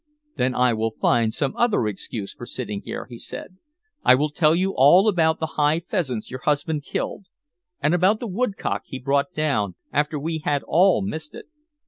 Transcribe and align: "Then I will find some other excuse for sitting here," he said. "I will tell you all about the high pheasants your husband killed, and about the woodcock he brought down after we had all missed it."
"Then 0.35 0.55
I 0.55 0.73
will 0.73 0.95
find 0.99 1.31
some 1.31 1.55
other 1.55 1.85
excuse 1.87 2.33
for 2.33 2.47
sitting 2.47 2.81
here," 2.81 3.05
he 3.07 3.19
said. 3.19 3.57
"I 4.03 4.15
will 4.15 4.31
tell 4.31 4.55
you 4.55 4.73
all 4.75 5.07
about 5.07 5.39
the 5.39 5.45
high 5.61 5.79
pheasants 5.79 6.31
your 6.31 6.39
husband 6.39 6.81
killed, 6.81 7.27
and 7.83 7.93
about 7.93 8.19
the 8.19 8.25
woodcock 8.25 8.81
he 8.87 8.97
brought 8.97 9.31
down 9.31 9.75
after 9.93 10.17
we 10.17 10.39
had 10.39 10.63
all 10.67 11.03
missed 11.03 11.35
it." 11.35 11.45